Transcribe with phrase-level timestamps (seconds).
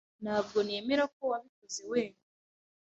[0.23, 2.27] Ntabwo nemera ko wabikoze wenyine.